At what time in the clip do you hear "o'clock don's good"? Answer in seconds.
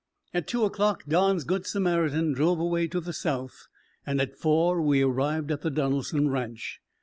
0.65-1.67